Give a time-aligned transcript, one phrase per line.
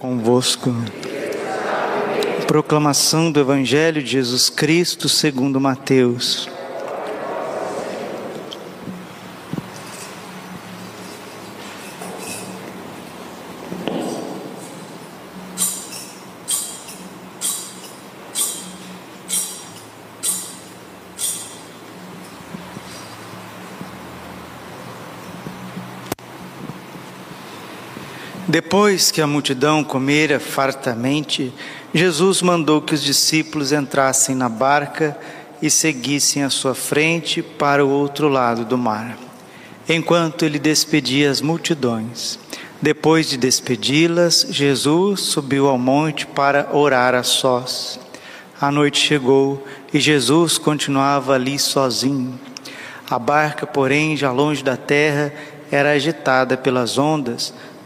[0.00, 0.74] Convosco.
[2.46, 6.48] Proclamação do Evangelho de Jesus Cristo segundo Mateus.
[28.50, 31.52] Depois que a multidão comera fartamente,
[31.94, 35.16] Jesus mandou que os discípulos entrassem na barca
[35.62, 39.16] e seguissem à sua frente para o outro lado do mar,
[39.88, 42.40] enquanto ele despedia as multidões.
[42.82, 48.00] Depois de despedi-las, Jesus subiu ao monte para orar a sós.
[48.60, 49.64] A noite chegou
[49.94, 52.36] e Jesus continuava ali sozinho.
[53.08, 55.32] A barca, porém, já longe da terra,
[55.70, 57.54] era agitada pelas ondas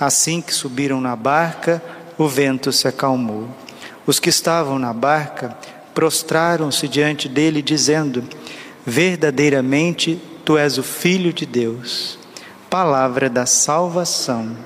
[0.00, 1.82] Assim que subiram na barca,
[2.16, 3.48] o vento se acalmou.
[4.06, 5.56] Os que estavam na barca
[5.92, 8.22] prostraram-se diante dele, dizendo:
[8.86, 12.18] Verdadeiramente tu és o Filho de Deus.
[12.70, 14.56] Palavra da salvação.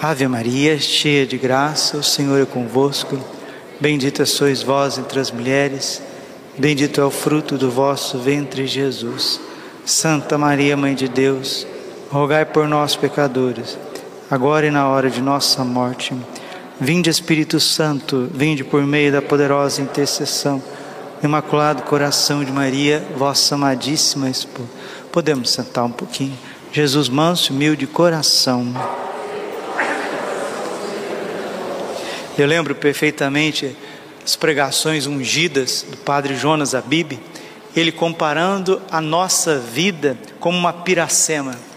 [0.00, 3.18] Ave Maria, cheia de graça, o Senhor é convosco.
[3.80, 6.00] Bendita sois vós entre as mulheres,
[6.56, 9.40] bendito é o fruto do vosso ventre, Jesus.
[9.84, 11.66] Santa Maria, Mãe de Deus,
[12.10, 13.76] rogai por nós, pecadores,
[14.30, 16.14] agora e na hora de nossa morte.
[16.80, 20.62] Vinde, Espírito Santo, vinde por meio da poderosa intercessão,
[21.22, 24.68] Imaculado Coração de Maria, vossa amadíssima esposa.
[25.12, 26.38] Podemos sentar um pouquinho.
[26.72, 28.72] Jesus manso, humilde coração.
[32.38, 33.76] Eu lembro perfeitamente
[34.24, 37.18] as pregações ungidas do Padre Jonas Abib,
[37.74, 41.67] ele comparando a nossa vida como uma piracema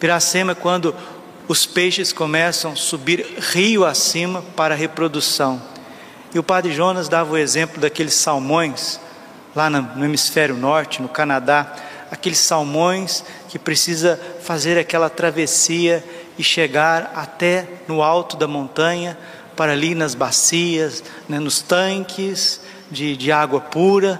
[0.00, 0.96] Piracema é quando
[1.46, 3.20] os peixes começam a subir
[3.52, 5.60] rio acima para a reprodução.
[6.34, 8.98] E o padre Jonas dava o exemplo daqueles salmões
[9.54, 11.76] lá no hemisfério norte, no Canadá,
[12.10, 16.02] aqueles salmões que precisa fazer aquela travessia
[16.38, 19.18] e chegar até no alto da montanha
[19.54, 24.18] para ali nas bacias, né, nos tanques de, de água pura,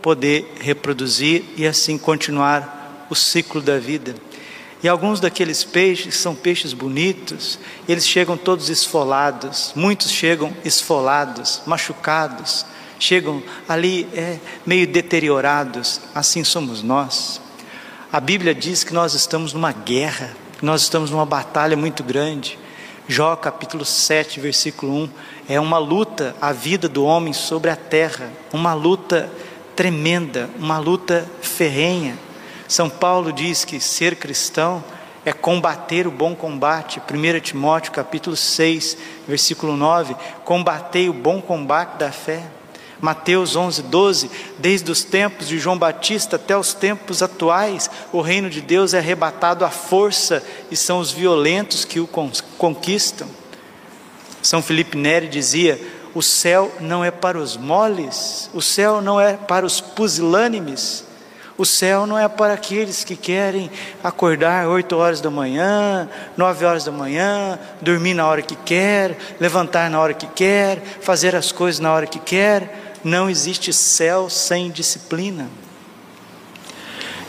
[0.00, 4.14] poder reproduzir e assim continuar o ciclo da vida.
[4.82, 12.66] E alguns daqueles peixes são peixes bonitos, eles chegam todos esfolados, muitos chegam esfolados, machucados,
[12.98, 17.40] chegam ali é, meio deteriorados, assim somos nós.
[18.12, 22.58] A Bíblia diz que nós estamos numa guerra, nós estamos numa batalha muito grande.
[23.08, 25.10] Jó capítulo 7, versículo 1,
[25.48, 29.30] é uma luta a vida do homem sobre a terra, uma luta
[29.74, 32.18] tremenda, uma luta ferrenha.
[32.68, 34.82] São Paulo diz que ser cristão
[35.24, 37.00] é combater o bom combate.
[37.00, 38.96] 1 Timóteo capítulo 6,
[39.26, 42.42] versículo 9, combatei o bom combate da fé.
[43.00, 48.48] Mateus 11, 12, desde os tempos de João Batista até os tempos atuais, o reino
[48.48, 52.08] de Deus é arrebatado à força e são os violentos que o
[52.56, 53.28] conquistam.
[54.40, 55.78] São Felipe Neri dizia:
[56.14, 61.04] o céu não é para os moles, o céu não é para os pusilânimes,
[61.58, 63.70] o céu não é para aqueles que querem
[64.04, 69.88] acordar oito horas da manhã, nove horas da manhã, dormir na hora que quer, levantar
[69.90, 72.94] na hora que quer, fazer as coisas na hora que quer.
[73.02, 75.48] Não existe céu sem disciplina.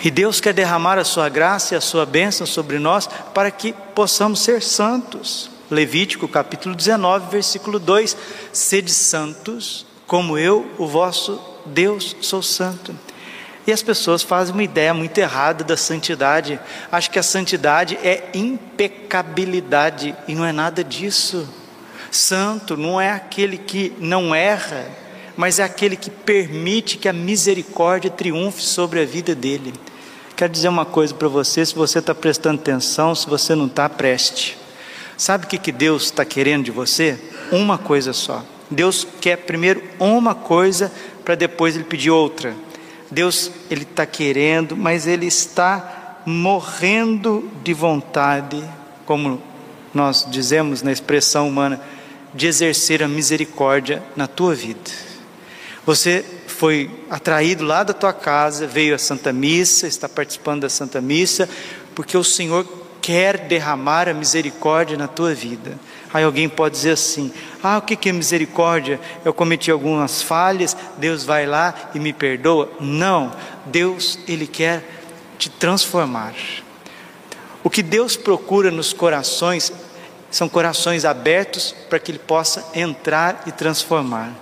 [0.03, 3.73] E Deus quer derramar a sua graça e a sua bênção sobre nós para que
[3.95, 5.49] possamos ser santos.
[5.71, 8.15] Levítico capítulo 19, versículo 2:
[8.51, 12.95] Sede santos, como eu, o vosso Deus, sou santo.
[13.67, 16.57] E as pessoas fazem uma ideia muito errada da santidade.
[16.89, 21.45] Acho que a santidade é impecabilidade e não é nada disso.
[22.09, 24.85] Santo não é aquele que não erra,
[25.35, 29.73] mas é aquele que permite que a misericórdia triunfe sobre a vida dele.
[30.37, 33.89] Quero dizer uma coisa para você: se você está prestando atenção, se você não está,
[33.89, 34.57] preste.
[35.17, 37.19] Sabe o que, que Deus está querendo de você?
[37.51, 38.45] Uma coisa só.
[38.71, 40.89] Deus quer primeiro uma coisa
[41.25, 42.55] para depois ele pedir outra.
[43.09, 48.63] Deus ele está querendo, mas ele está morrendo de vontade,
[49.05, 49.41] como
[49.93, 51.79] nós dizemos na expressão humana,
[52.33, 54.91] de exercer a misericórdia na tua vida.
[55.85, 60.99] Você foi atraído lá da tua casa, veio à Santa Missa, está participando da Santa
[60.99, 61.47] Missa,
[61.95, 62.65] porque o Senhor
[63.07, 65.79] quer derramar a misericórdia na tua vida.
[66.13, 67.31] Aí alguém pode dizer assim:
[67.63, 68.99] ah, o que é misericórdia?
[69.23, 72.69] Eu cometi algumas falhas, Deus vai lá e me perdoa.
[72.81, 73.31] Não,
[73.65, 74.83] Deus, Ele quer
[75.39, 76.33] te transformar.
[77.63, 79.71] O que Deus procura nos corações
[80.29, 84.33] são corações abertos para que Ele possa entrar e transformar.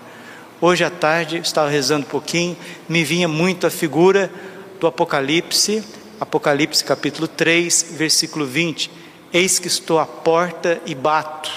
[0.60, 2.58] Hoje à tarde, estava rezando um pouquinho,
[2.90, 4.32] me vinha muito a figura
[4.80, 5.84] do Apocalipse,
[6.26, 8.90] Apocalipse capítulo 3, versículo 20:
[9.32, 11.52] Eis que estou à porta e bato.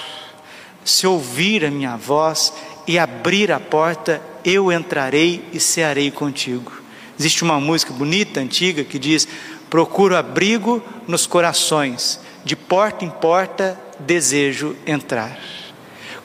[0.85, 2.53] Se ouvir a minha voz
[2.87, 6.71] e abrir a porta, eu entrarei e cearei contigo.
[7.19, 9.27] Existe uma música bonita, antiga, que diz:
[9.71, 15.39] Procuro abrigo nos corações, de porta em porta desejo entrar.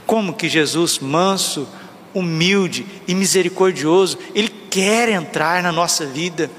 [0.05, 1.67] Como que Jesus, manso,
[2.13, 6.51] humilde e misericordioso, Ele quer entrar na nossa vida,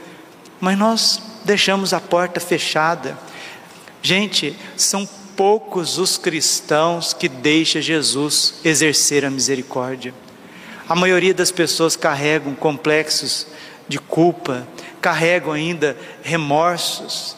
[0.60, 3.18] mas nós deixamos a porta fechada.
[4.02, 5.08] Gente, são
[5.38, 10.14] poucos os cristãos que deixam Jesus exercer a misericórdia.
[10.90, 13.48] A maioria das pessoas carregam complexos
[13.88, 14.68] de culpa,
[15.00, 17.38] carregam ainda remorsos,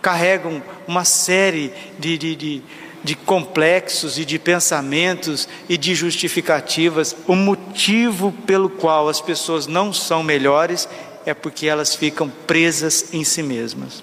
[0.00, 2.62] carregam uma série de, de, de
[3.02, 7.16] de complexos e de pensamentos e de justificativas.
[7.26, 10.88] O motivo pelo qual as pessoas não são melhores
[11.30, 14.02] é porque elas ficam presas em si mesmas.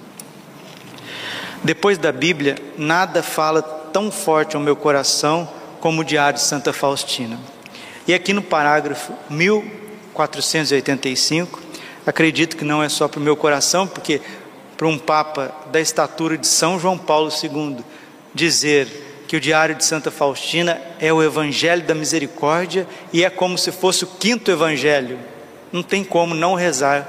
[1.64, 6.72] Depois da Bíblia, nada fala tão forte ao meu coração como o Diário de Santa
[6.72, 7.40] Faustina.
[8.08, 11.62] E aqui no parágrafo 1485,
[12.06, 14.22] acredito que não é só para o meu coração, porque
[14.78, 17.78] para um Papa da estatura de São João Paulo II
[18.34, 23.58] dizer que o Diário de Santa Faustina é o Evangelho da Misericórdia e é como
[23.58, 25.20] se fosse o quinto Evangelho.
[25.72, 27.08] Não tem como não rezar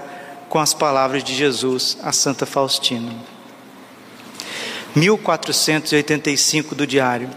[0.48, 3.12] com as palavras de Jesus a Santa Faustina.
[4.94, 7.30] 1485 do Diário.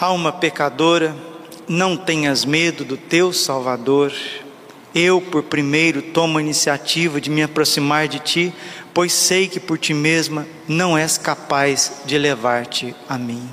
[0.00, 1.14] Alma pecadora,
[1.68, 4.12] não tenhas medo do teu Salvador.
[4.94, 8.52] Eu, por primeiro, tomo a iniciativa de me aproximar de ti,
[8.92, 13.48] pois sei que por ti mesma não és capaz de levar-te a mim.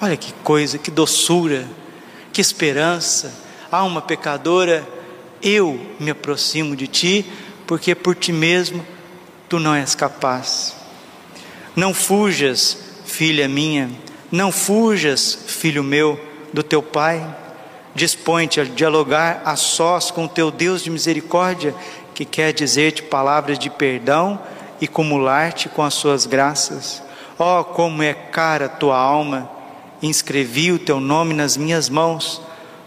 [0.00, 1.66] Olha que coisa, que doçura,
[2.32, 3.34] que esperança.
[3.70, 4.86] Alma pecadora,
[5.42, 7.24] eu me aproximo de ti,
[7.66, 8.84] porque por ti mesmo
[9.48, 10.76] tu não és capaz.
[11.74, 13.90] Não fujas, filha minha,
[14.30, 16.18] não fujas, filho meu,
[16.52, 17.24] do teu pai.
[17.94, 21.74] Dispõe-te a dialogar a sós com o teu Deus de misericórdia,
[22.14, 24.38] que quer dizer-te palavras de perdão
[24.80, 27.02] e cumular-te com as suas graças.
[27.38, 29.50] Oh, como é cara tua alma!
[30.02, 32.40] Inscrevi o teu nome nas minhas mãos,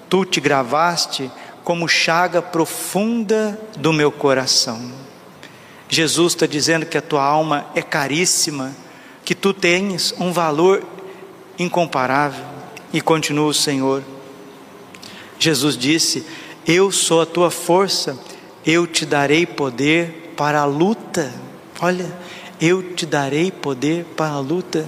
[0.10, 1.30] tu te gravaste
[1.64, 4.92] como chaga profunda do meu coração.
[5.88, 8.76] Jesus está dizendo que a tua alma é caríssima,
[9.24, 10.84] que tu tens um valor
[11.58, 12.44] incomparável.
[12.92, 14.04] E continua o Senhor.
[15.40, 16.26] Jesus disse:
[16.66, 18.18] Eu sou a tua força,
[18.66, 21.34] eu te darei poder para a luta.
[21.80, 22.12] Olha,
[22.62, 24.86] eu te darei poder para a luta.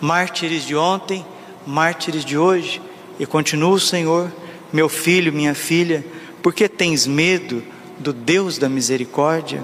[0.00, 1.24] Mártires de ontem,
[1.66, 2.80] mártires de hoje.
[3.18, 4.32] E continua o Senhor,
[4.72, 6.04] meu filho, minha filha,
[6.42, 7.62] porque tens medo
[7.98, 9.62] do Deus da misericórdia?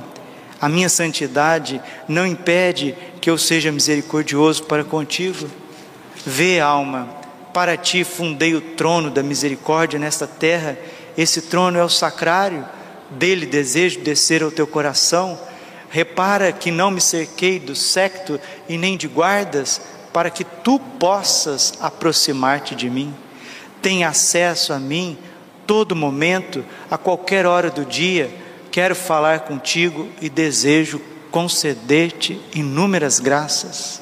[0.60, 5.48] A minha santidade não impede que eu seja misericordioso para contigo.
[6.26, 7.08] Vê, alma,
[7.54, 10.76] para ti fundei o trono da misericórdia nesta terra.
[11.16, 12.64] Esse trono é o sacrário,
[13.10, 15.38] dele desejo descer ao teu coração
[15.90, 18.38] Repara que não me cerquei do secto
[18.68, 19.80] e nem de guardas,
[20.12, 23.14] para que tu possas aproximar-te de mim.
[23.80, 25.16] Tem acesso a mim
[25.66, 28.30] todo momento, a qualquer hora do dia.
[28.70, 34.00] Quero falar contigo e desejo conceder-te inúmeras graças.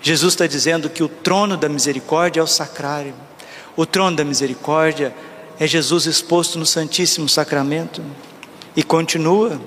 [0.00, 3.14] Jesus está dizendo que o trono da misericórdia é o sacrário.
[3.76, 5.14] O trono da misericórdia
[5.58, 8.02] é Jesus exposto no Santíssimo Sacramento.
[8.76, 9.60] E continua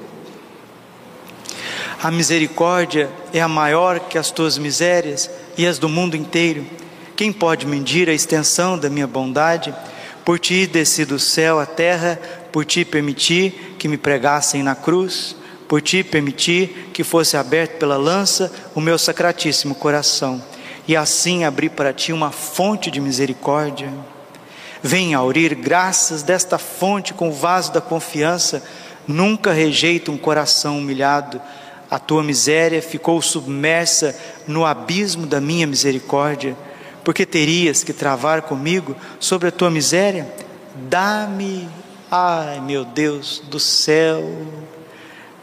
[2.02, 6.66] a misericórdia é a maior que as tuas misérias e as do mundo inteiro.
[7.22, 9.72] Quem pode medir a extensão da minha bondade?
[10.26, 12.20] Por ti desci do céu à terra,
[12.52, 15.36] por ti permiti que me pregassem na cruz,
[15.68, 20.44] por ti permiti que fosse aberto pela lança o meu sacratíssimo coração,
[20.88, 23.94] e assim abri para ti uma fonte de misericórdia.
[24.82, 28.64] Venha aurir graças desta fonte com o vaso da confiança,
[29.08, 31.40] nunca rejeita um coração humilhado.
[31.88, 34.16] A tua miséria ficou submersa
[34.48, 36.58] no abismo da minha misericórdia
[37.04, 40.32] porque terias que travar comigo sobre a tua miséria?
[40.90, 41.68] Dá-me,
[42.10, 44.24] ai meu Deus do céu,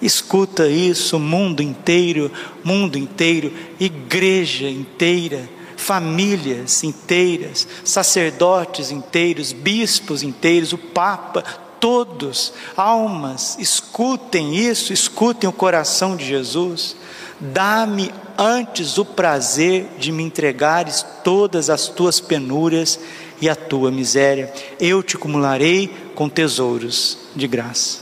[0.01, 2.31] escuta isso, mundo inteiro,
[2.63, 11.43] mundo inteiro, igreja inteira, famílias inteiras, sacerdotes inteiros, bispos inteiros, o Papa,
[11.81, 16.97] todos, almas, escutem isso, escutem o coração de Jesus.
[17.41, 22.99] Dá-me antes o prazer de me entregares todas as tuas penúrias
[23.41, 24.53] e a tua miséria.
[24.81, 28.01] Eu te acumularei com tesouros de graça.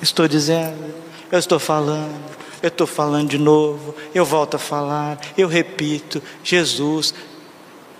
[0.00, 0.94] Estou dizendo,
[1.30, 2.18] eu estou falando,
[2.62, 7.14] eu estou falando de novo, eu volto a falar, eu repito: Jesus,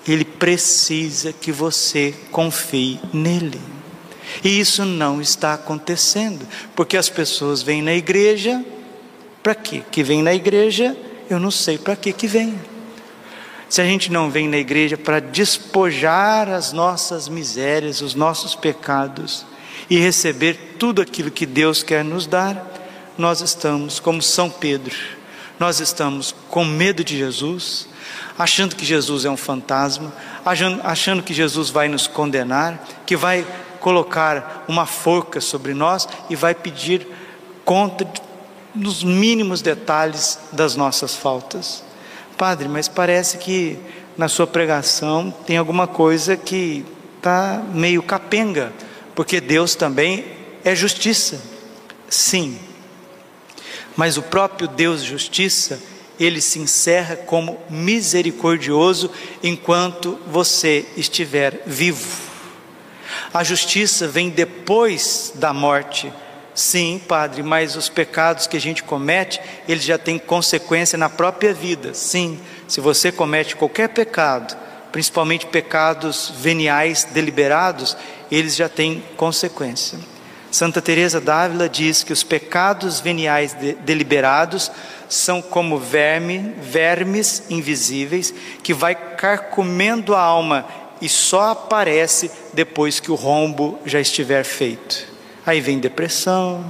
[0.07, 3.61] Ele precisa que você confie nele.
[4.43, 8.65] E isso não está acontecendo, porque as pessoas vêm na igreja
[9.43, 9.83] para quê?
[9.91, 10.97] Que vem na igreja,
[11.31, 12.59] eu não sei para que que vem.
[13.69, 19.45] Se a gente não vem na igreja para despojar as nossas misérias, os nossos pecados
[19.91, 22.67] e receber tudo aquilo que Deus quer nos dar,
[23.17, 24.95] nós estamos como São Pedro.
[25.59, 27.89] Nós estamos com medo de Jesus,
[28.39, 30.15] achando que Jesus é um fantasma,
[30.47, 33.45] achando, achando que Jesus vai nos condenar, que vai
[33.81, 37.07] colocar uma forca sobre nós e vai pedir
[37.65, 38.28] conta de
[38.79, 41.83] nos mínimos detalhes das nossas faltas.
[42.37, 43.77] Padre, mas parece que
[44.17, 46.85] na sua pregação tem alguma coisa que
[47.17, 48.73] está meio capenga,
[49.15, 50.25] porque Deus também
[50.65, 51.43] é justiça.
[52.09, 52.59] Sim,
[53.97, 55.81] mas o próprio Deus justiça,
[56.21, 59.11] ele se encerra como misericordioso
[59.43, 62.07] enquanto você estiver vivo.
[63.35, 66.13] A justiça vem depois da morte
[66.59, 71.55] Sim, padre, mas os pecados que a gente comete, eles já têm consequência na própria
[71.55, 71.95] vida.
[71.95, 72.37] Sim,
[72.67, 74.57] se você comete qualquer pecado,
[74.91, 77.97] principalmente pecados veniais deliberados,
[78.29, 80.01] eles já têm consequência.
[80.51, 84.69] Santa Teresa d'Ávila diz que os pecados veniais de, deliberados
[85.09, 88.35] são como verme, vermes invisíveis
[88.65, 90.67] que vai carcomendo a alma
[91.01, 95.18] e só aparece depois que o rombo já estiver feito.
[95.49, 96.63] Aí vem depressão,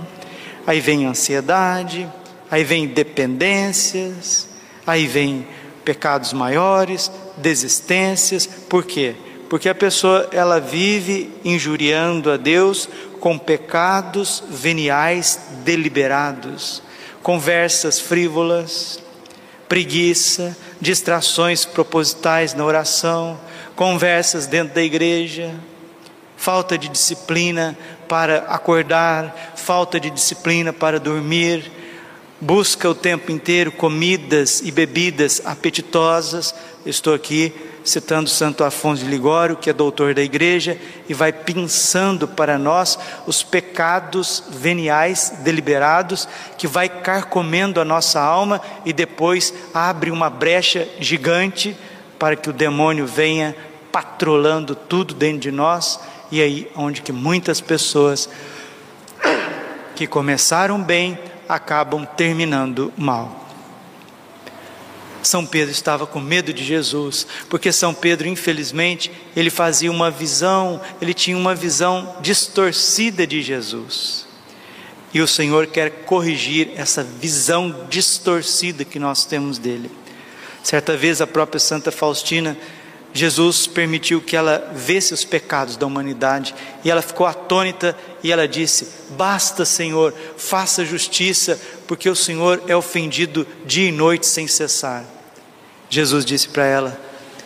[0.64, 2.08] aí vem ansiedade,
[2.48, 4.46] aí vem dependências,
[4.86, 5.48] aí vem
[5.84, 8.46] pecados maiores, desistências.
[8.46, 9.16] Por quê?
[9.50, 16.80] Porque a pessoa ela vive injuriando a Deus com pecados veniais deliberados,
[17.20, 19.02] conversas frívolas,
[19.68, 23.40] preguiça, distrações propositais na oração,
[23.74, 25.52] conversas dentro da igreja,
[26.36, 27.76] falta de disciplina
[28.08, 31.70] para acordar, falta de disciplina para dormir,
[32.40, 36.54] busca o tempo inteiro comidas e bebidas apetitosas.
[36.86, 37.52] Estou aqui
[37.84, 42.98] citando Santo Afonso de Ligório, que é doutor da igreja, e vai pensando para nós
[43.26, 50.88] os pecados veniais deliberados, que vai carcomendo a nossa alma e depois abre uma brecha
[51.00, 51.76] gigante
[52.18, 53.54] para que o demônio venha
[53.92, 55.98] patrolando tudo dentro de nós
[56.30, 58.28] e aí, onde que muitas pessoas
[59.94, 61.18] que começaram bem
[61.48, 63.48] acabam terminando mal.
[65.22, 70.80] São Pedro estava com medo de Jesus, porque São Pedro, infelizmente, ele fazia uma visão,
[71.02, 74.26] ele tinha uma visão distorcida de Jesus.
[75.12, 79.90] E o Senhor quer corrigir essa visão distorcida que nós temos dele.
[80.62, 82.56] Certa vez a própria Santa Faustina
[83.12, 88.46] Jesus permitiu que ela visse os pecados da humanidade e ela ficou atônita e ela
[88.46, 95.04] disse: Basta, Senhor, faça justiça, porque o Senhor é ofendido dia e noite sem cessar.
[95.88, 97.00] Jesus disse para ela: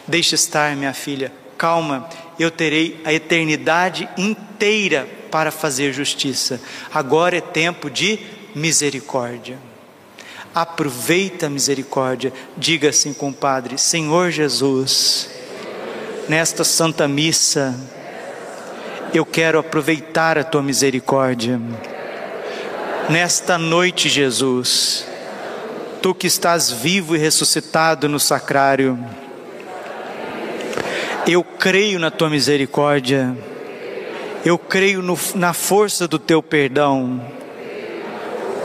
[0.06, 6.60] Deixe estar, minha filha, calma, eu terei a eternidade inteira para fazer justiça.
[6.92, 8.18] Agora é tempo de
[8.54, 9.58] misericórdia.
[10.54, 15.30] Aproveita a misericórdia, diga assim com o Padre: Senhor Jesus
[16.28, 17.74] nesta Santa Missa,
[19.12, 21.60] eu quero aproveitar a tua misericórdia.
[23.08, 25.06] Nesta noite, Jesus,
[26.00, 28.98] tu que estás vivo e ressuscitado no sacrário,
[31.24, 33.36] Eu creio na tua misericórdia.
[34.44, 37.24] Eu creio no, na força do teu perdão.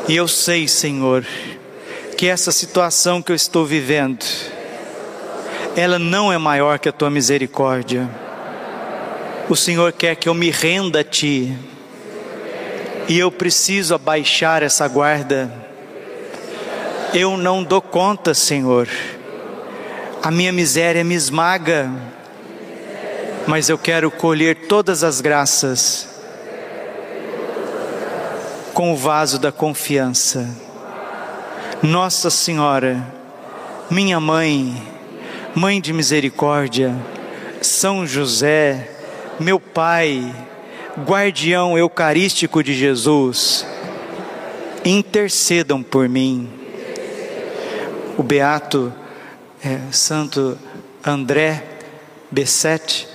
[0.07, 1.23] E eu sei, Senhor,
[2.17, 4.25] que essa situação que eu estou vivendo,
[5.77, 8.09] ela não é maior que a tua misericórdia.
[9.47, 11.55] O Senhor quer que eu me renda a ti.
[13.07, 15.53] E eu preciso abaixar essa guarda.
[17.13, 18.89] Eu não dou conta, Senhor.
[20.23, 21.91] A minha miséria me esmaga.
[23.45, 26.09] Mas eu quero colher todas as graças
[28.73, 30.49] com o vaso da confiança.
[31.83, 33.05] Nossa Senhora,
[33.91, 34.96] minha mãe,
[35.57, 36.95] Mãe de misericórdia,
[37.63, 38.91] São José,
[39.39, 40.31] meu Pai,
[40.99, 43.65] guardião eucarístico de Jesus,
[44.85, 46.47] intercedam por mim.
[48.19, 48.93] O beato
[49.65, 50.59] é, Santo
[51.03, 51.63] André
[52.29, 53.07] Bessette,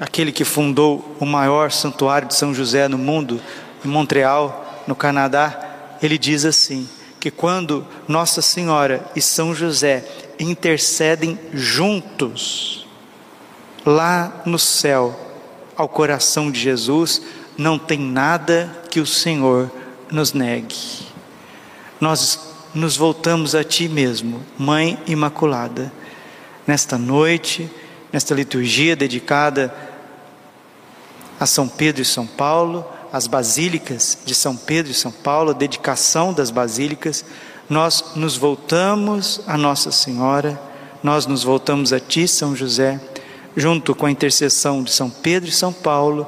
[0.00, 3.40] aquele que fundou o maior santuário de São José no mundo,
[3.84, 6.88] em Montreal, no Canadá, ele diz assim:
[7.18, 10.04] que quando Nossa Senhora e São José
[10.38, 12.86] intercedem juntos,
[13.84, 15.18] lá no céu,
[15.76, 17.22] ao coração de Jesus,
[17.56, 19.70] não tem nada que o Senhor
[20.10, 21.06] nos negue.
[22.00, 25.92] Nós nos voltamos a Ti mesmo, Mãe Imaculada,
[26.66, 27.70] nesta noite,
[28.12, 29.74] nesta liturgia dedicada
[31.40, 35.54] a São Pedro e São Paulo, as basílicas de São Pedro e São Paulo, a
[35.54, 37.24] dedicação das basílicas,
[37.68, 40.58] nós nos voltamos a Nossa Senhora,
[41.02, 43.00] nós nos voltamos a Ti, São José,
[43.56, 46.26] junto com a intercessão de São Pedro e São Paulo,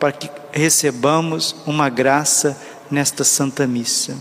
[0.00, 4.16] para que recebamos uma graça nesta Santa Missa.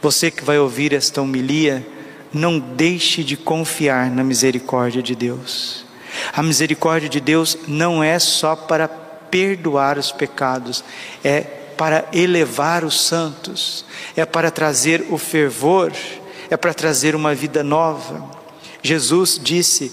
[0.00, 1.86] Você que vai ouvir esta homilia,
[2.32, 5.84] não deixe de confiar na misericórdia de Deus.
[6.32, 10.82] A misericórdia de Deus não é só para perdoar os pecados,
[11.24, 11.44] é
[11.76, 13.84] para elevar os santos,
[14.16, 15.92] é para trazer o fervor,
[16.50, 18.30] é para trazer uma vida nova.
[18.82, 19.92] Jesus disse: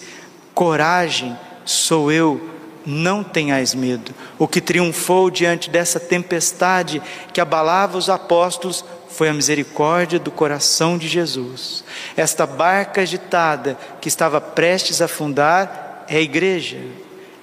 [0.53, 2.49] coragem, sou eu,
[2.85, 4.13] não tenhais medo.
[4.37, 10.97] O que triunfou diante dessa tempestade que abalava os apóstolos foi a misericórdia do coração
[10.97, 11.83] de Jesus.
[12.17, 16.79] Esta barca agitada que estava prestes a afundar é a igreja.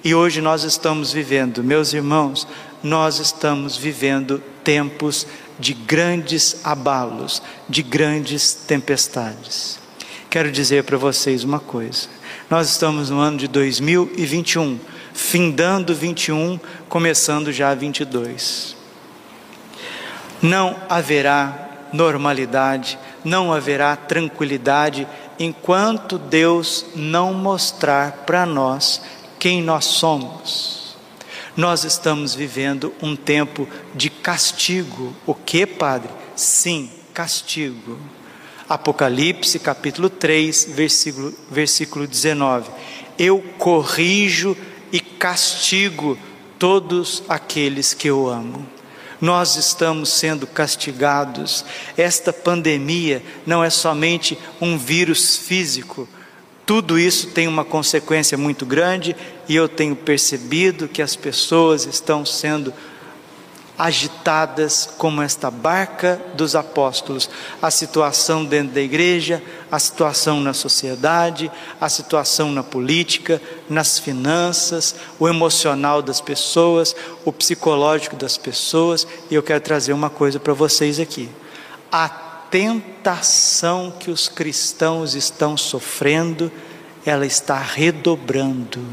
[0.03, 2.47] E hoje nós estamos vivendo, meus irmãos,
[2.83, 5.27] nós estamos vivendo tempos
[5.59, 9.79] de grandes abalos, de grandes tempestades.
[10.29, 12.07] Quero dizer para vocês uma coisa:
[12.49, 14.79] nós estamos no ano de 2021,
[15.13, 18.75] findando 21, começando já 22.
[20.41, 29.01] Não haverá normalidade, não haverá tranquilidade enquanto Deus não mostrar para nós
[29.37, 30.80] quem nós somos.
[31.55, 35.13] Nós estamos vivendo um tempo de castigo.
[35.25, 36.09] O que, Padre?
[36.35, 37.99] Sim, castigo.
[38.69, 42.69] Apocalipse capítulo 3, versículo, versículo 19.
[43.19, 44.55] Eu corrijo
[44.93, 46.17] e castigo
[46.57, 48.65] todos aqueles que eu amo.
[49.19, 51.65] Nós estamos sendo castigados.
[51.97, 56.07] Esta pandemia não é somente um vírus físico,
[56.65, 59.15] tudo isso tem uma consequência muito grande
[59.47, 62.73] e eu tenho percebido que as pessoas estão sendo
[63.77, 67.27] agitadas como esta barca dos apóstolos.
[67.59, 74.95] A situação dentro da igreja, a situação na sociedade, a situação na política, nas finanças,
[75.17, 76.95] o emocional das pessoas,
[77.25, 79.07] o psicológico das pessoas.
[79.31, 81.27] E eu quero trazer uma coisa para vocês aqui.
[81.91, 86.51] A tentação que os cristãos estão sofrendo,
[87.05, 88.85] ela está redobrando.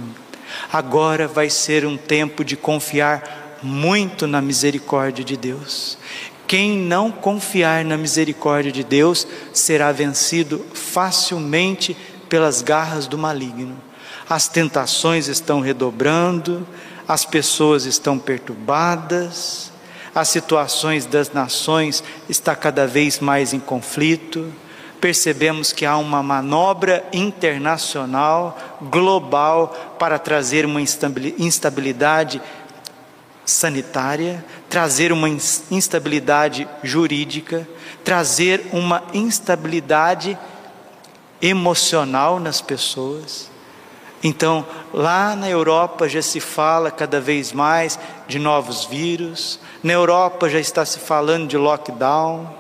[0.72, 5.98] Agora vai ser um tempo de confiar muito na misericórdia de Deus.
[6.46, 11.96] Quem não confiar na misericórdia de Deus será vencido facilmente
[12.28, 13.76] pelas garras do maligno.
[14.30, 16.66] As tentações estão redobrando,
[17.06, 19.72] as pessoas estão perturbadas,
[20.20, 24.52] as situações das nações está cada vez mais em conflito.
[25.00, 32.42] Percebemos que há uma manobra internacional, global, para trazer uma instabilidade
[33.44, 37.66] sanitária, trazer uma instabilidade jurídica,
[38.04, 40.36] trazer uma instabilidade
[41.40, 43.48] emocional nas pessoas.
[44.22, 50.48] Então, lá na Europa já se fala cada vez mais de novos vírus, na Europa
[50.48, 52.52] já está se falando de lockdown,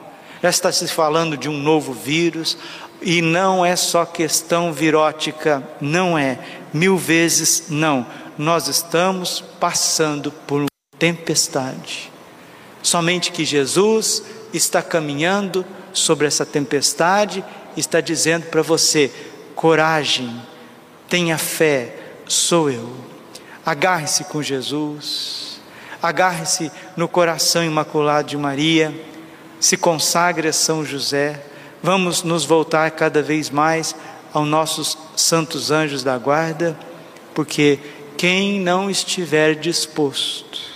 [0.42, 2.56] já está se falando de um novo vírus,
[3.02, 6.38] e não é só questão virótica, não é,
[6.72, 8.06] mil vezes não.
[8.36, 10.68] nós estamos passando por uma
[10.98, 12.12] tempestade.
[12.82, 17.44] Somente que Jesus está caminhando sobre essa tempestade,
[17.76, 19.12] está dizendo para você:
[19.54, 20.40] coragem,
[21.08, 21.94] tenha fé,
[22.26, 22.88] sou eu.
[23.64, 25.60] Agarre-se com Jesus,
[26.02, 28.94] agarre-se no coração imaculado de Maria,
[29.60, 31.42] se consagre a São José.
[31.82, 33.94] Vamos nos voltar cada vez mais
[34.32, 36.78] aos nossos santos anjos da guarda,
[37.34, 37.78] porque
[38.16, 40.68] quem não estiver disposto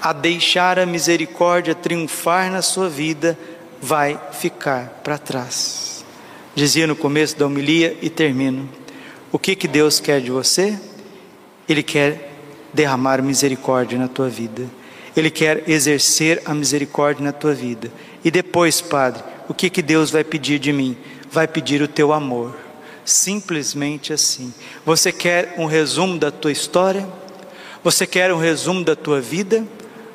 [0.00, 3.38] a deixar a misericórdia triunfar na sua vida,
[3.80, 5.89] vai ficar para trás.
[6.54, 8.68] Dizia no começo da homilia e termino.
[9.30, 10.78] O que, que Deus quer de você?
[11.68, 12.32] Ele quer
[12.74, 14.68] derramar misericórdia na tua vida.
[15.16, 17.92] Ele quer exercer a misericórdia na tua vida.
[18.24, 20.96] E depois, Padre, o que, que Deus vai pedir de mim?
[21.30, 22.56] Vai pedir o teu amor.
[23.04, 24.52] Simplesmente assim.
[24.84, 27.08] Você quer um resumo da tua história?
[27.82, 29.64] Você quer um resumo da tua vida?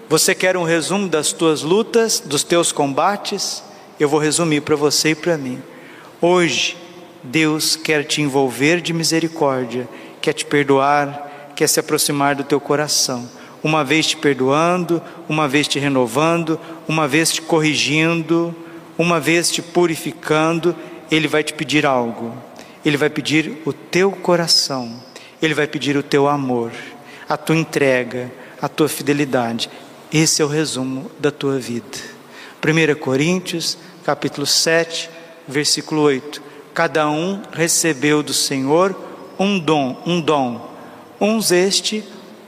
[0.10, 3.64] Você quer um resumo das tuas lutas, dos teus combates?
[4.00, 5.62] Eu vou resumir para você e para mim.
[6.28, 6.76] Hoje,
[7.22, 9.88] Deus quer te envolver de misericórdia,
[10.20, 13.30] quer te perdoar, quer se aproximar do teu coração.
[13.64, 18.56] Uma vez te perdoando, uma vez te renovando, uma vez te corrigindo,
[18.98, 20.76] uma vez te purificando,
[21.12, 22.36] Ele vai te pedir algo.
[22.84, 25.00] Ele vai pedir o teu coração,
[25.40, 26.72] Ele vai pedir o teu amor,
[27.30, 29.70] a tua entrega, a tua fidelidade.
[30.12, 32.00] Esse é o resumo da tua vida.
[32.66, 35.14] 1 Coríntios, capítulo 7,
[35.48, 36.42] versículo 8.
[36.74, 38.96] Cada um recebeu do Senhor
[39.40, 40.70] um dom, um dom.
[41.20, 42.04] Uns este,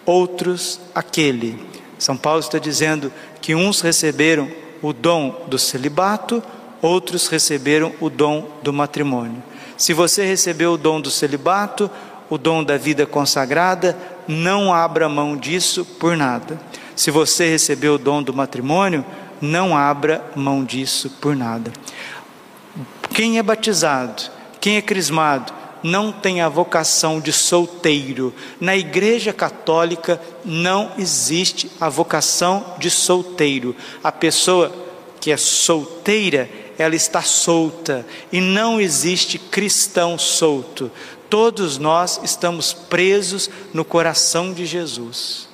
[0.06, 1.60] outros aquele.
[1.98, 4.50] São Paulo está dizendo que uns receberam
[4.82, 6.44] o dom do celibato,
[6.82, 9.42] outros receberam o dom do matrimônio.
[9.78, 11.90] Se você recebeu o dom do celibato,
[12.30, 16.60] o dom da vida consagrada, não abra mão disso por nada.
[16.96, 19.06] Se você recebeu o dom do matrimônio,
[19.40, 21.72] não abra mão disso por nada.
[23.14, 24.24] Quem é batizado,
[24.60, 28.34] quem é crismado, não tem a vocação de solteiro.
[28.60, 33.76] Na Igreja Católica não existe a vocação de solteiro.
[34.04, 34.72] A pessoa
[35.20, 40.92] que é solteira, ela está solta e não existe cristão solto.
[41.30, 45.48] Todos nós estamos presos no coração de Jesus.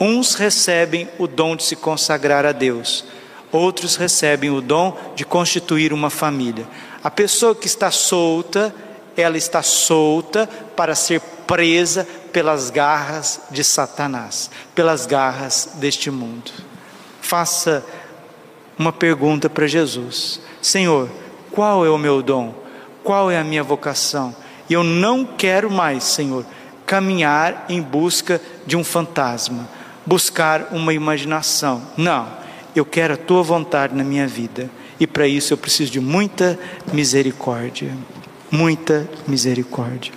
[0.00, 3.04] Uns recebem o dom de se consagrar a Deus,
[3.52, 6.66] outros recebem o dom de constituir uma família.
[7.02, 8.74] A pessoa que está solta,
[9.16, 16.50] ela está solta para ser presa pelas garras de Satanás, pelas garras deste mundo.
[17.20, 17.84] Faça
[18.78, 21.08] uma pergunta para Jesus: Senhor,
[21.50, 22.54] qual é o meu dom?
[23.02, 24.34] Qual é a minha vocação?
[24.68, 26.46] E eu não quero mais, Senhor,
[26.86, 29.68] caminhar em busca de um fantasma
[30.04, 31.82] buscar uma imaginação.
[31.96, 32.28] Não,
[32.74, 34.70] eu quero a tua vontade na minha vida.
[34.98, 36.58] E para isso eu preciso de muita
[36.92, 37.96] misericórdia.
[38.50, 40.12] Muita misericórdia.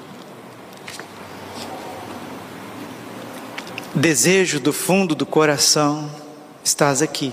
[3.93, 6.09] Desejo do fundo do coração,
[6.63, 7.31] estás aqui.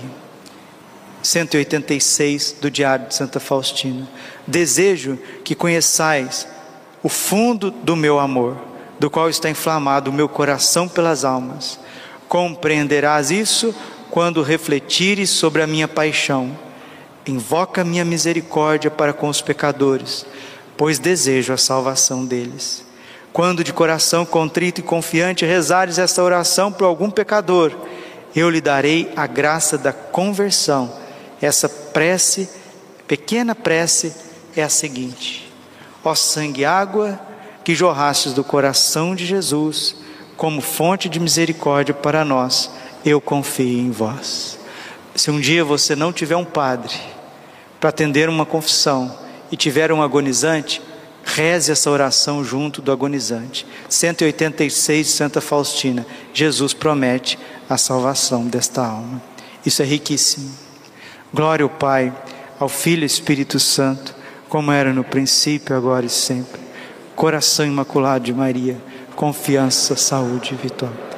[1.21, 4.07] 186 do Diário de Santa Faustina.
[4.47, 6.47] Desejo que conheçais
[7.01, 8.57] o fundo do meu amor,
[8.99, 11.79] do qual está inflamado o meu coração pelas almas
[12.33, 13.75] Compreenderás isso
[14.09, 16.57] quando refletires sobre a minha paixão.
[17.25, 20.25] Invoca minha misericórdia para com os pecadores,
[20.75, 22.83] pois desejo a salvação deles.
[23.31, 27.71] Quando de coração contrito e confiante rezares esta oração por algum pecador,
[28.35, 30.91] eu lhe darei a graça da conversão.
[31.41, 32.49] Essa prece,
[33.07, 34.13] pequena prece,
[34.55, 35.49] é a seguinte:
[36.03, 37.19] Ó sangue e água
[37.63, 39.95] que jorrastes do coração de Jesus,
[40.35, 42.69] como fonte de misericórdia para nós,
[43.05, 44.59] eu confio em vós.
[45.15, 47.12] Se um dia você não tiver um padre
[47.83, 49.13] para atender uma confissão
[49.51, 50.81] e tiver um agonizante,
[51.21, 53.67] reze essa oração junto do agonizante.
[53.89, 56.05] 186 Santa Faustina.
[56.33, 57.37] Jesus promete
[57.69, 59.21] a salvação desta alma.
[59.65, 60.49] Isso é riquíssimo.
[61.33, 62.13] Glória ao Pai,
[62.57, 64.15] ao Filho e Espírito Santo,
[64.47, 66.61] como era no princípio, agora e sempre.
[67.17, 68.77] Coração imaculado de Maria
[69.13, 71.12] confiança, saúde e vitória.